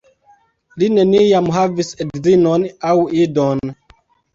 [0.83, 3.69] Li neniam havis edzinon aŭ idon.